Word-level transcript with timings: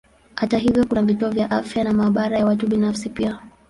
Hata 0.35 0.57
hivyo 0.57 0.85
kuna 0.85 1.01
vituo 1.03 1.29
vya 1.29 1.51
afya 1.51 1.83
na 1.83 1.93
maabara 1.93 2.37
ya 2.39 2.45
watu 2.45 2.67
binafsi 2.67 3.09
pia. 3.09 3.39